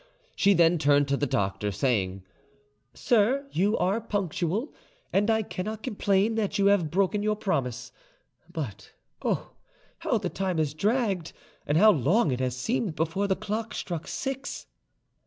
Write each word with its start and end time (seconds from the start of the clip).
She 0.35 0.55
then 0.55 0.79
turned 0.79 1.07
to 1.09 1.15
the 1.17 1.27
doctor, 1.27 1.71
saying, 1.71 2.23
"Sir, 2.95 3.47
you 3.51 3.77
are 3.77 4.01
punctual, 4.01 4.73
and 5.13 5.29
I 5.29 5.43
cannot 5.43 5.83
complain 5.83 6.33
that 6.33 6.57
you 6.57 6.65
have 6.73 6.89
broken 6.89 7.21
your 7.21 7.35
promise; 7.35 7.91
but 8.51 8.93
oh, 9.21 9.51
how 9.99 10.17
the 10.17 10.27
time 10.27 10.57
has 10.57 10.73
dragged, 10.73 11.33
and 11.67 11.77
how 11.77 11.91
long 11.91 12.31
it 12.31 12.39
has 12.39 12.57
seemed 12.57 12.95
before 12.95 13.27
the 13.27 13.35
clock 13.35 13.75
struck 13.75 14.07
six!" 14.07 14.65